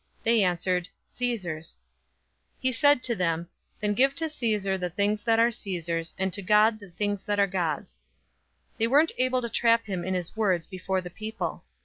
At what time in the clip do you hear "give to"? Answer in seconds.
3.93-4.29